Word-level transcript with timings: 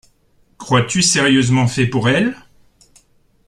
crois-tu 0.57 1.03
sérieusement 1.03 1.67
fait 1.67 1.85
pour 1.85 2.09
elle? 2.09 2.35